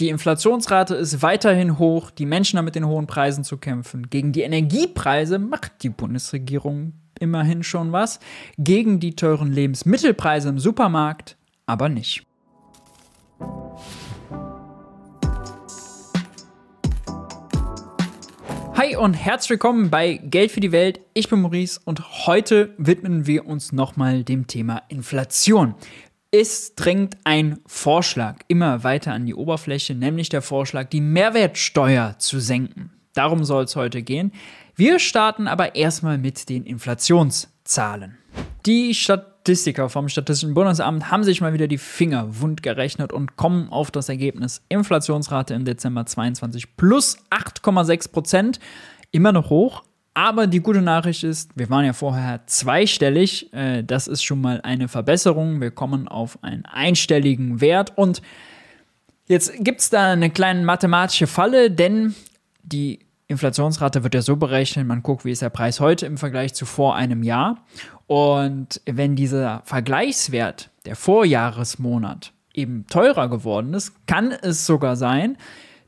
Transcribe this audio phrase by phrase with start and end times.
[0.00, 4.10] Die Inflationsrate ist weiterhin hoch, die Menschen haben mit den hohen Preisen zu kämpfen.
[4.10, 8.18] Gegen die Energiepreise macht die Bundesregierung immerhin schon was,
[8.58, 12.26] gegen die teuren Lebensmittelpreise im Supermarkt aber nicht.
[18.74, 21.02] Hi und herzlich willkommen bei Geld für die Welt.
[21.14, 25.76] Ich bin Maurice und heute widmen wir uns nochmal dem Thema Inflation.
[26.36, 32.40] Es drängt ein Vorschlag immer weiter an die Oberfläche, nämlich der Vorschlag, die Mehrwertsteuer zu
[32.40, 32.90] senken.
[33.12, 34.32] Darum soll es heute gehen.
[34.74, 38.18] Wir starten aber erstmal mit den Inflationszahlen.
[38.66, 43.68] Die Statistiker vom Statistischen Bundesamt haben sich mal wieder die Finger wund gerechnet und kommen
[43.68, 48.58] auf das Ergebnis Inflationsrate im Dezember 22 plus 8,6 Prozent.
[49.12, 53.52] Immer noch hoch, aber die gute Nachricht ist, wir waren ja vorher zweistellig.
[53.52, 55.60] Äh, das ist schon mal eine Verbesserung.
[55.60, 57.92] Wir kommen auf einen einstelligen Wert.
[57.96, 58.22] Und
[59.26, 62.14] jetzt gibt es da eine kleine mathematische Falle, denn
[62.62, 66.54] die Inflationsrate wird ja so berechnet, man guckt, wie ist der Preis heute im Vergleich
[66.54, 67.64] zu vor einem Jahr.
[68.06, 75.36] Und wenn dieser Vergleichswert, der Vorjahresmonat, eben teurer geworden ist, kann es sogar sein,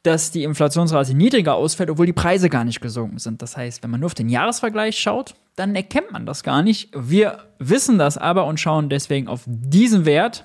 [0.06, 3.42] dass die Inflationsrate niedriger ausfällt, obwohl die Preise gar nicht gesunken sind.
[3.42, 6.90] Das heißt, wenn man nur auf den Jahresvergleich schaut, dann erkennt man das gar nicht.
[6.94, 10.44] Wir wissen das aber und schauen deswegen auf diesen Wert,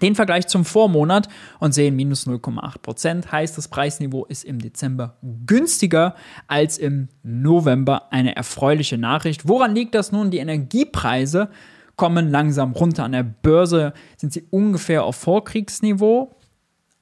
[0.00, 1.28] den Vergleich zum Vormonat
[1.58, 3.32] und sehen minus 0,8 Prozent.
[3.32, 6.14] Heißt, das Preisniveau ist im Dezember günstiger
[6.46, 8.10] als im November.
[8.12, 9.46] Eine erfreuliche Nachricht.
[9.46, 10.30] Woran liegt das nun?
[10.30, 11.50] Die Energiepreise
[11.96, 13.04] kommen langsam runter.
[13.04, 16.39] An der Börse sind sie ungefähr auf Vorkriegsniveau.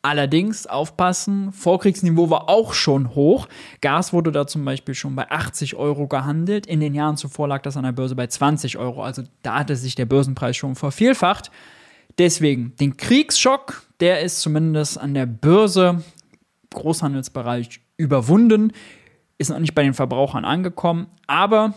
[0.08, 3.46] Allerdings aufpassen, Vorkriegsniveau war auch schon hoch.
[3.82, 6.64] Gas wurde da zum Beispiel schon bei 80 Euro gehandelt.
[6.66, 9.02] In den Jahren zuvor lag das an der Börse bei 20 Euro.
[9.02, 11.50] Also da hatte sich der Börsenpreis schon vervielfacht.
[12.16, 16.02] Deswegen, den Kriegsschock, der ist zumindest an der Börse,
[16.70, 18.72] Großhandelsbereich, überwunden.
[19.36, 21.74] Ist noch nicht bei den Verbrauchern angekommen, aber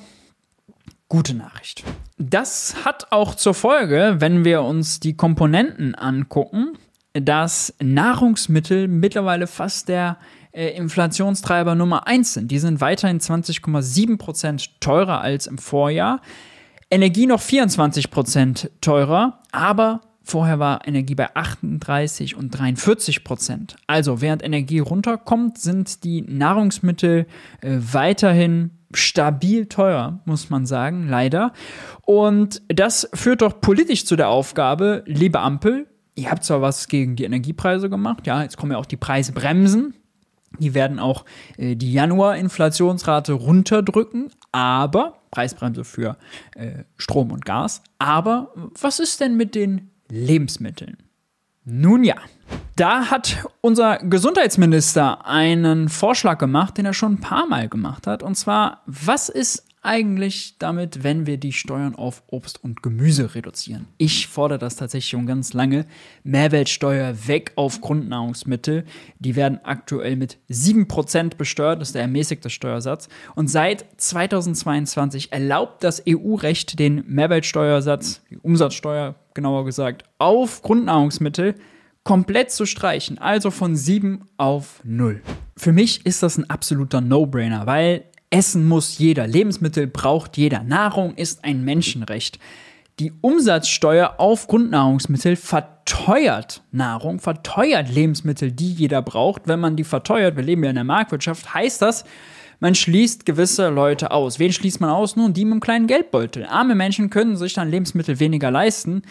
[1.10, 1.84] gute Nachricht.
[2.18, 6.78] Das hat auch zur Folge, wenn wir uns die Komponenten angucken,
[7.14, 10.18] dass Nahrungsmittel mittlerweile fast der
[10.52, 12.52] äh, Inflationstreiber Nummer 1 sind.
[12.52, 16.22] Die sind weiterhin 20,7 Prozent teurer als im Vorjahr.
[16.90, 23.78] Energie noch 24 Prozent teurer, aber vorher war Energie bei 38 und 43 Prozent.
[23.88, 27.28] Also während Energie runterkommt, sind die Nahrungsmittel
[27.62, 31.54] äh, weiterhin stabil teuer, muss man sagen, leider.
[32.02, 37.16] Und das führt doch politisch zu der Aufgabe, liebe Ampel, ihr habt zwar was gegen
[37.16, 39.96] die Energiepreise gemacht, ja, jetzt kommen ja auch die Preisbremsen.
[40.60, 41.24] Die werden auch
[41.58, 46.18] äh, die Januar-Inflationsrate runterdrücken, aber Preisbremse für
[46.56, 47.82] äh, Strom und Gas.
[48.00, 50.98] Aber was ist denn mit den Lebensmitteln?
[51.64, 52.16] Nun ja,
[52.76, 58.24] da hat unser Gesundheitsminister einen Vorschlag gemacht, den er schon ein paar Mal gemacht hat.
[58.24, 63.88] Und zwar, was ist eigentlich damit, wenn wir die Steuern auf Obst und Gemüse reduzieren?
[63.98, 65.86] Ich fordere das tatsächlich schon ganz lange.
[66.24, 68.86] Mehrwertsteuer weg auf Grundnahrungsmittel.
[69.20, 73.10] Die werden aktuell mit 7% besteuert, das ist der ermäßigte Steuersatz.
[73.36, 81.56] Und seit 2022 erlaubt das EU-Recht den Mehrwertsteuersatz, die Umsatzsteuer genauer gesagt, auf Grundnahrungsmittel
[82.04, 85.22] komplett zu streichen, also von 7 auf 0.
[85.56, 91.16] Für mich ist das ein absoluter No-Brainer, weil Essen muss jeder, Lebensmittel braucht jeder, Nahrung
[91.16, 92.40] ist ein Menschenrecht.
[93.00, 99.48] Die Umsatzsteuer auf Grundnahrungsmittel verteuert Nahrung, verteuert Lebensmittel, die jeder braucht.
[99.48, 102.06] Wenn man die verteuert, wir leben ja in der Marktwirtschaft, heißt das,
[102.62, 104.40] man schließt gewisse Leute aus.
[104.40, 105.16] Wen schließt man aus?
[105.18, 106.46] Nun, die mit einem kleinen Geldbeutel.
[106.46, 109.02] Arme Menschen können sich dann Lebensmittel weniger leisten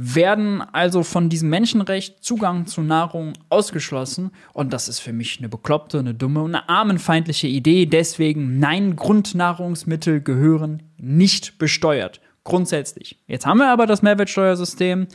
[0.00, 4.30] werden also von diesem Menschenrecht Zugang zu Nahrung ausgeschlossen.
[4.52, 7.84] Und das ist für mich eine bekloppte, eine dumme und eine armenfeindliche Idee.
[7.84, 12.20] Deswegen, nein, Grundnahrungsmittel gehören nicht besteuert.
[12.44, 13.20] Grundsätzlich.
[13.26, 15.08] Jetzt haben wir aber das Mehrwertsteuersystem.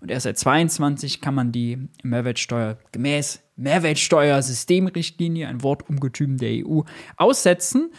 [0.00, 6.80] Und erst seit 22 kann man die Mehrwertsteuer gemäß Mehrwertsteuersystemrichtlinie, ein Wortungetüm der EU,
[7.18, 7.92] aussetzen.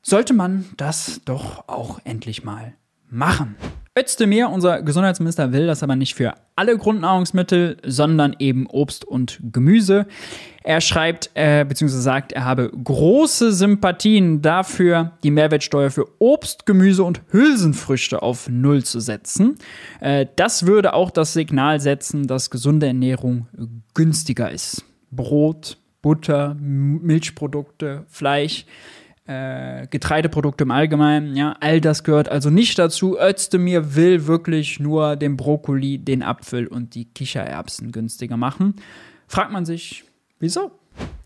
[0.00, 2.72] Sollte man das doch auch endlich mal
[3.10, 3.56] machen.
[3.96, 10.06] Özdemir, unser Gesundheitsminister, will das aber nicht für alle Grundnahrungsmittel, sondern eben Obst und Gemüse.
[10.64, 12.00] Er schreibt äh, bzw.
[12.00, 18.82] sagt, er habe große Sympathien dafür, die Mehrwertsteuer für Obst, Gemüse und Hülsenfrüchte auf Null
[18.82, 19.54] zu setzen.
[20.00, 23.46] Äh, das würde auch das Signal setzen, dass gesunde Ernährung
[23.94, 24.84] günstiger ist.
[25.12, 28.66] Brot, Butter, Milchprodukte, Fleisch
[29.26, 33.18] äh, Getreideprodukte im Allgemeinen, ja, all das gehört also nicht dazu.
[33.18, 38.74] Özdemir will wirklich nur den Brokkoli, den Apfel und die Kichererbsen günstiger machen.
[39.26, 40.04] Fragt man sich,
[40.44, 40.72] Wieso?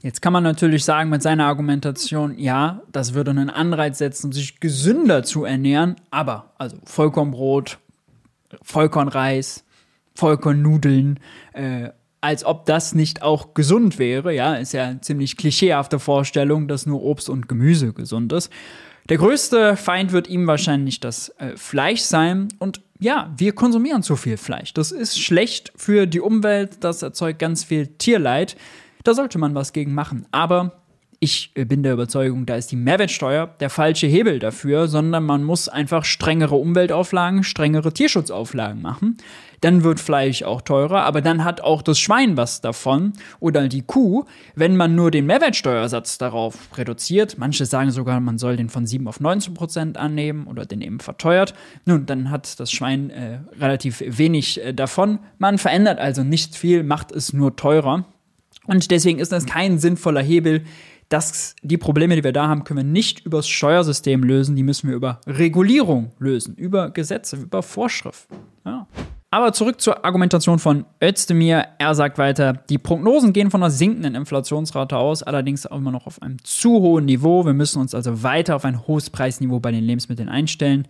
[0.00, 4.61] Jetzt kann man natürlich sagen mit seiner Argumentation, ja, das würde einen Anreiz setzen, sich
[4.61, 7.79] gesünder zu ernähren, aber also Vollkornbrot,
[8.62, 9.65] Vollkornreis,
[10.15, 11.19] Vollkornnudeln,
[11.53, 16.69] äh, als ob das nicht auch gesund wäre, ja, ist ja eine ziemlich klischeehafte Vorstellung,
[16.69, 18.50] dass nur Obst und Gemüse gesund ist.
[19.09, 22.49] Der größte Feind wird ihm wahrscheinlich das äh, Fleisch sein.
[22.59, 24.75] Und ja, wir konsumieren zu viel Fleisch.
[24.75, 28.56] Das ist schlecht für die Umwelt, das erzeugt ganz viel Tierleid.
[29.05, 30.26] Da sollte man was gegen machen.
[30.31, 30.82] Aber
[31.20, 35.43] ich äh, bin der Überzeugung, da ist die Mehrwertsteuer der falsche Hebel dafür, sondern man
[35.43, 39.17] muss einfach strengere Umweltauflagen, strengere Tierschutzauflagen machen.
[39.61, 43.82] Dann wird Fleisch auch teurer, aber dann hat auch das Schwein was davon oder die
[43.82, 44.25] Kuh,
[44.55, 47.38] wenn man nur den Mehrwertsteuersatz darauf reduziert.
[47.38, 51.00] Manche sagen sogar, man soll den von 7 auf 19 Prozent annehmen oder den eben
[51.00, 51.55] verteuert.
[51.85, 55.19] Nun, dann hat das Schwein äh, relativ wenig äh, davon.
[55.38, 58.05] Man verändert also nicht viel, macht es nur teurer.
[58.67, 60.62] Und deswegen ist das kein sinnvoller Hebel,
[61.08, 64.88] dass die Probleme, die wir da haben, können wir nicht übers Steuersystem lösen, die müssen
[64.88, 68.37] wir über Regulierung lösen, über Gesetze, über Vorschriften.
[68.64, 68.87] Ja.
[69.31, 71.66] Aber zurück zur Argumentation von Özdemir.
[71.78, 76.22] Er sagt weiter, die Prognosen gehen von einer sinkenden Inflationsrate aus, allerdings immer noch auf
[76.22, 77.44] einem zu hohen Niveau.
[77.44, 80.88] Wir müssen uns also weiter auf ein hohes Preisniveau bei den Lebensmitteln einstellen.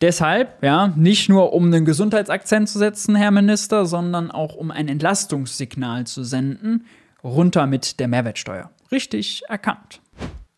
[0.00, 4.86] Deshalb, ja, nicht nur um einen Gesundheitsakzent zu setzen, Herr Minister, sondern auch um ein
[4.86, 6.84] Entlastungssignal zu senden,
[7.24, 8.70] runter mit der Mehrwertsteuer.
[8.90, 10.00] Richtig erkannt.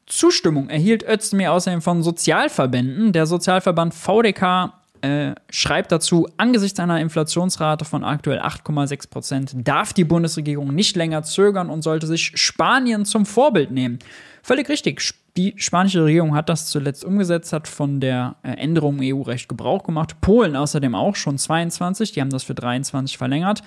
[0.06, 3.12] Zustimmung erhielt Özdemir außerdem von Sozialverbänden.
[3.12, 4.72] Der Sozialverband VDK
[5.02, 11.22] äh, schreibt dazu, angesichts einer Inflationsrate von aktuell 8,6 Prozent darf die Bundesregierung nicht länger
[11.22, 13.98] zögern und sollte sich Spanien zum Vorbild nehmen.
[14.42, 15.14] Völlig richtig.
[15.36, 19.84] Die spanische Regierung hat das zuletzt umgesetzt, hat von der äh, Änderung im EU-Recht Gebrauch
[19.84, 20.20] gemacht.
[20.20, 23.62] Polen außerdem auch schon 22, die haben das für 23 verlängert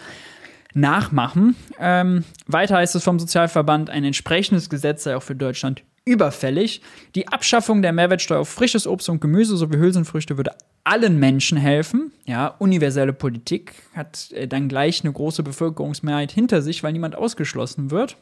[0.73, 1.55] nachmachen.
[1.79, 6.81] Ähm, weiter heißt es vom Sozialverband, ein entsprechendes Gesetz sei auch für Deutschland überfällig.
[7.15, 10.51] Die Abschaffung der Mehrwertsteuer auf frisches Obst und Gemüse sowie Hülsenfrüchte würde
[10.83, 12.11] allen Menschen helfen.
[12.25, 17.91] Ja, universelle Politik hat äh, dann gleich eine große Bevölkerungsmehrheit hinter sich, weil niemand ausgeschlossen
[17.91, 18.17] wird.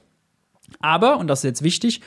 [0.80, 2.02] Aber, und das ist jetzt wichtig,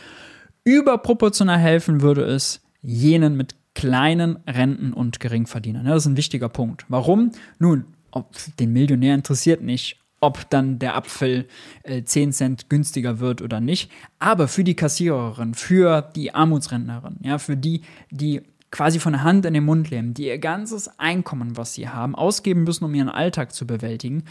[0.64, 5.86] überproportional helfen würde es jenen mit kleinen Renten und Geringverdienern.
[5.86, 6.84] Ja, das ist ein wichtiger Punkt.
[6.88, 7.32] Warum?
[7.58, 11.46] Nun, ob den Millionär interessiert nicht, ob dann der Apfel
[11.82, 13.90] äh, 10 Cent günstiger wird oder nicht.
[14.20, 19.44] Aber für die Kassiererin, für die Armutsrentnerin, ja, für die, die quasi von der Hand
[19.44, 23.08] in den Mund leben, die ihr ganzes Einkommen, was sie haben, ausgeben müssen, um ihren
[23.08, 24.24] Alltag zu bewältigen,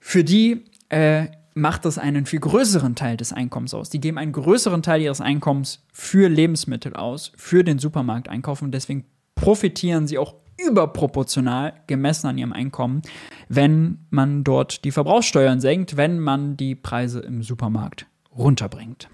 [0.00, 3.90] für die äh, macht das einen viel größeren Teil des Einkommens aus.
[3.90, 9.04] Die geben einen größeren Teil ihres Einkommens für Lebensmittel aus, für den Supermarkteinkauf und deswegen
[9.34, 13.02] profitieren sie auch überproportional gemessen an ihrem Einkommen,
[13.48, 18.06] wenn man dort die Verbrauchssteuern senkt, wenn man die Preise im Supermarkt
[18.36, 19.08] runterbringt.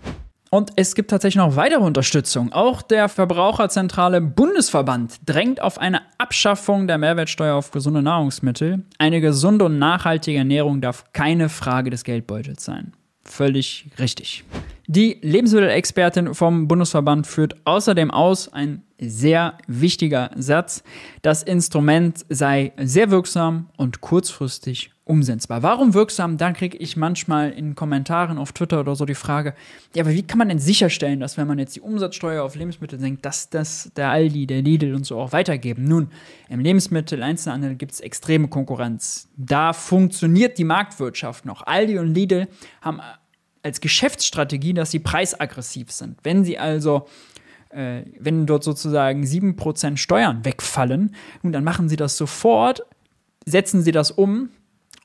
[0.55, 2.53] Und es gibt tatsächlich noch weitere Unterstützung.
[2.53, 8.85] Auch der Verbraucherzentrale Bundesverband drängt auf eine Abschaffung der Mehrwertsteuer auf gesunde Nahrungsmittel.
[8.99, 12.93] Eine gesunde und nachhaltige Ernährung darf keine Frage des Geldbeutels sein.
[13.25, 14.45] Völlig richtig.
[14.95, 20.83] Die Lebensmittelexpertin vom Bundesverband führt außerdem aus, ein sehr wichtiger Satz,
[21.23, 25.63] das Instrument sei sehr wirksam und kurzfristig umsetzbar.
[25.63, 26.37] Warum wirksam?
[26.37, 29.55] Da kriege ich manchmal in Kommentaren auf Twitter oder so die Frage,
[29.95, 33.01] ja, aber wie kann man denn sicherstellen, dass wenn man jetzt die Umsatzsteuer auf Lebensmittel
[33.01, 35.85] senkt, dass das der Aldi, der Lidl und so auch weitergeben?
[35.85, 36.09] Nun,
[36.51, 39.31] im Lebensmittel-Einzelhandel gibt es extreme Konkurrenz.
[39.39, 41.67] Da funktioniert die Marktwirtschaft noch.
[41.67, 42.47] Aldi und Lidl
[42.83, 43.01] haben
[43.63, 46.19] als Geschäftsstrategie, dass sie preisaggressiv sind.
[46.23, 47.07] Wenn sie also
[47.71, 52.83] äh, wenn dort sozusagen 7% Steuern wegfallen, nun, dann machen sie das sofort,
[53.47, 54.51] setzen sie das um,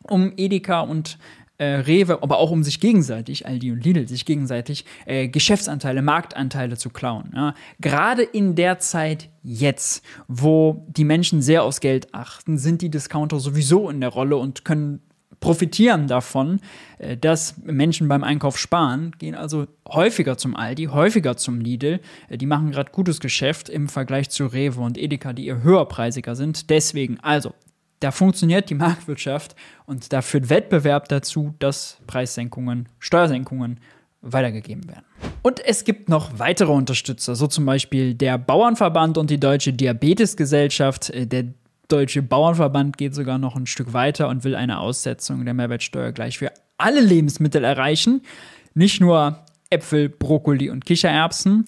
[0.03, 1.17] um Edeka und
[1.57, 6.77] äh, Rewe, aber auch um sich gegenseitig, Aldi und Lidl, sich gegenseitig äh, Geschäftsanteile, Marktanteile
[6.77, 7.31] zu klauen.
[7.35, 7.55] Ja.
[7.79, 13.39] Gerade in der Zeit jetzt, wo die Menschen sehr aufs Geld achten, sind die Discounter
[13.39, 15.01] sowieso in der Rolle und können
[15.39, 16.60] profitieren davon,
[16.98, 22.00] äh, dass Menschen beim Einkauf sparen, gehen also häufiger zum Aldi, häufiger zum Lidl.
[22.29, 26.36] Äh, die machen gerade gutes Geschäft im Vergleich zu Rewe und Edeka, die eher höherpreisiger
[26.36, 26.70] sind.
[26.70, 27.53] Deswegen, also,
[28.00, 33.79] da funktioniert die Marktwirtschaft und da führt Wettbewerb dazu, dass Preissenkungen, Steuersenkungen
[34.22, 35.06] weitergegeben werden.
[35.44, 41.10] Und es gibt noch weitere Unterstützer, so zum Beispiel der Bauernverband und die Deutsche Diabetesgesellschaft.
[41.12, 41.46] Äh, der
[41.88, 46.38] Deutsche Bauernverband geht sogar noch ein Stück weiter und will eine Aussetzung der Mehrwertsteuer gleich
[46.38, 48.22] für alle Lebensmittel erreichen.
[48.74, 49.39] Nicht nur
[49.70, 51.65] Äpfel, Brokkoli und Kichererbsen.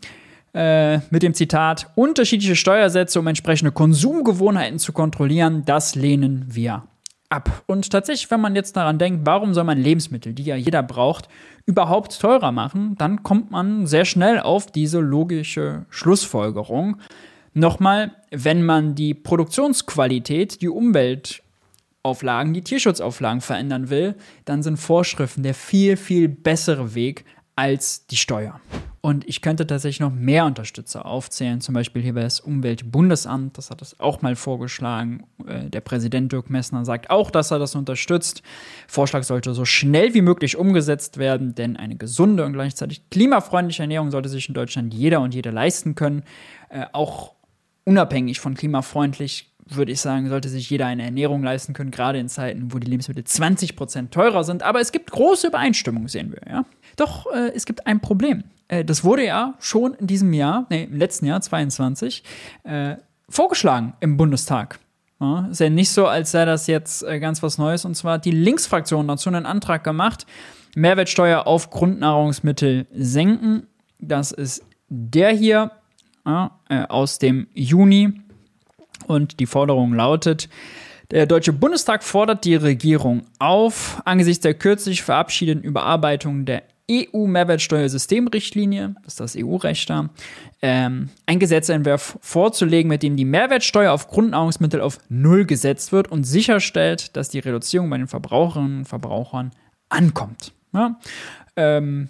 [0.53, 6.83] Äh, mit dem Zitat, unterschiedliche Steuersätze, um entsprechende Konsumgewohnheiten zu kontrollieren, das lehnen wir
[7.29, 7.63] ab.
[7.67, 11.29] Und tatsächlich, wenn man jetzt daran denkt, warum soll man Lebensmittel, die ja jeder braucht,
[11.65, 16.97] überhaupt teurer machen, dann kommt man sehr schnell auf diese logische Schlussfolgerung.
[17.53, 24.15] Nochmal, wenn man die Produktionsqualität, die Umweltauflagen, die Tierschutzauflagen verändern will,
[24.45, 27.25] dann sind Vorschriften der viel, viel bessere Weg
[27.55, 28.61] als die Steuer.
[29.01, 33.79] Und ich könnte tatsächlich noch mehr Unterstützer aufzählen, zum Beispiel hier das Umweltbundesamt, das hat
[33.79, 35.23] das auch mal vorgeschlagen.
[35.47, 38.43] Äh, der Präsident Dirk Messner sagt auch, dass er das unterstützt.
[38.87, 44.11] Vorschlag sollte so schnell wie möglich umgesetzt werden, denn eine gesunde und gleichzeitig klimafreundliche Ernährung
[44.11, 46.23] sollte sich in Deutschland jeder und jede leisten können.
[46.67, 47.35] Äh, auch
[47.89, 52.27] unabhängig von klimafreundlich würde ich sagen, sollte sich jeder eine Ernährung leisten können, gerade in
[52.27, 54.63] Zeiten, wo die Lebensmittel 20% teurer sind.
[54.63, 56.65] Aber es gibt große Übereinstimmung, sehen wir, ja.
[56.95, 58.43] Doch äh, es gibt ein Problem.
[58.67, 62.23] Äh, das wurde ja schon in diesem Jahr, nee, im letzten Jahr, 22,
[62.63, 62.95] äh,
[63.27, 64.79] vorgeschlagen im Bundestag.
[65.19, 67.85] Ja, ist ja nicht so, als sei das jetzt äh, ganz was Neues.
[67.85, 70.25] Und zwar hat die Linksfraktion dazu einen Antrag gemacht,
[70.75, 73.67] Mehrwertsteuer auf Grundnahrungsmittel senken.
[73.99, 75.71] Das ist der hier
[76.69, 78.13] äh, aus dem Juni.
[79.07, 80.49] Und die Forderung lautet,
[81.11, 89.13] der Deutsche Bundestag fordert die Regierung auf, angesichts der kürzlich verabschiedeten Überarbeitung der EU-Mehrwertsteuersystemrichtlinie, das
[89.13, 90.09] ist das EU-Recht da,
[90.61, 96.25] ähm, ein Gesetzentwurf vorzulegen, mit dem die Mehrwertsteuer auf Grundnahrungsmittel auf Null gesetzt wird und
[96.25, 99.51] sicherstellt, dass die Reduzierung bei den Verbraucherinnen und Verbrauchern
[99.89, 100.53] ankommt.
[100.73, 100.99] Ja?
[101.55, 102.09] Ähm,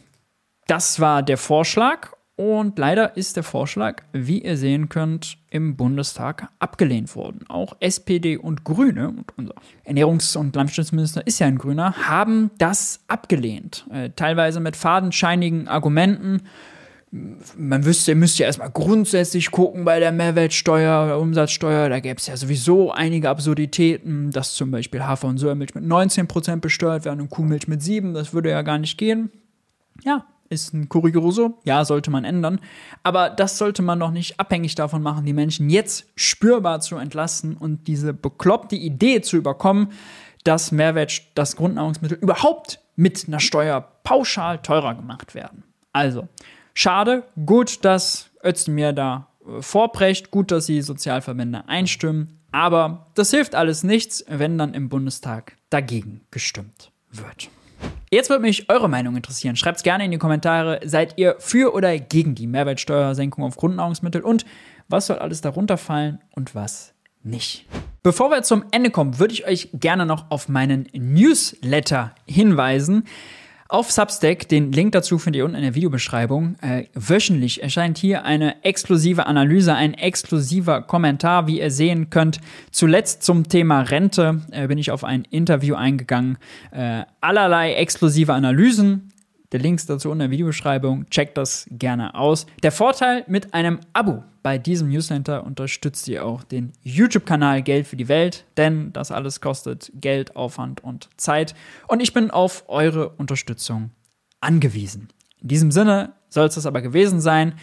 [0.67, 6.47] das war der Vorschlag und leider ist der Vorschlag, wie ihr sehen könnt, im Bundestag
[6.59, 7.41] abgelehnt worden.
[7.49, 9.55] Auch SPD und Grüne, und unser
[9.85, 13.85] Ernährungs- und Landwirtschaftsminister ist ja ein Grüner, haben das abgelehnt.
[13.91, 16.43] Äh, teilweise mit fadenscheinigen Argumenten.
[17.11, 21.89] Man wüsste, ihr müsst ja erstmal grundsätzlich gucken bei der Mehrwertsteuer Umsatzsteuer.
[21.89, 26.61] Da gäbe es ja sowieso einige Absurditäten, dass zum Beispiel Hafer- und Sojamilch mit 19%
[26.61, 28.13] besteuert werden und Kuhmilch mit 7%.
[28.13, 29.29] Das würde ja gar nicht gehen.
[30.05, 32.59] Ja, ist ein Curioso, ja, sollte man ändern.
[33.03, 37.55] Aber das sollte man doch nicht abhängig davon machen, die Menschen jetzt spürbar zu entlasten
[37.55, 39.91] und diese bekloppte Idee zu überkommen,
[40.43, 45.63] dass Mehrwert, das Grundnahrungsmittel überhaupt mit einer Steuer pauschal teurer gemacht werden.
[45.93, 46.27] Also,
[46.73, 53.55] schade, gut, dass Özdemir da äh, vorbrecht, gut, dass die Sozialverbände einstimmen, aber das hilft
[53.55, 57.49] alles nichts, wenn dann im Bundestag dagegen gestimmt wird.
[58.11, 59.55] Jetzt würde mich eure Meinung interessieren.
[59.55, 60.79] Schreibt es gerne in die Kommentare.
[60.83, 64.45] Seid ihr für oder gegen die Mehrwertsteuersenkung auf Grundnahrungsmittel und
[64.87, 67.67] was soll alles darunter fallen und was nicht?
[68.01, 73.03] Bevor wir zum Ende kommen, würde ich euch gerne noch auf meinen Newsletter hinweisen.
[73.71, 76.55] Auf Substack, den Link dazu findet ihr unten in der Videobeschreibung.
[76.59, 82.41] Äh, wöchentlich erscheint hier eine exklusive Analyse, ein exklusiver Kommentar, wie ihr sehen könnt.
[82.71, 86.39] Zuletzt zum Thema Rente äh, bin ich auf ein Interview eingegangen.
[86.71, 89.13] Äh, allerlei exklusive Analysen.
[89.51, 91.09] Der Link ist dazu in der Videobeschreibung.
[91.09, 92.45] Checkt das gerne aus.
[92.61, 97.95] Der Vorteil mit einem Abo bei diesem Newsletter unterstützt ihr auch den YouTube-Kanal Geld für
[97.95, 101.55] die Welt, denn das alles kostet Geld, Aufwand und Zeit.
[101.87, 103.89] Und ich bin auf eure Unterstützung
[104.39, 105.09] angewiesen.
[105.41, 107.55] In diesem Sinne soll es das aber gewesen sein.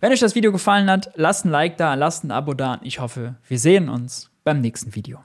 [0.00, 2.80] Wenn euch das Video gefallen hat, lasst ein Like da, lasst ein Abo da.
[2.82, 5.18] Ich hoffe, wir sehen uns beim nächsten Video.